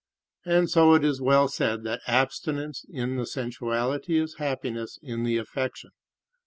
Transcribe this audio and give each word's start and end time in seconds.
"And 0.45 0.67
so 0.67 0.95
it 0.95 1.03
is 1.05 1.21
well 1.21 1.47
said 1.47 1.83
that 1.83 2.01
abstinence 2.07 2.87
in 2.89 3.17
the 3.17 3.25
sensuality 3.27 4.17
is 4.19 4.37
happiness 4.39 4.97
in 5.03 5.21
the 5.25 5.37
affection. 5.37 5.91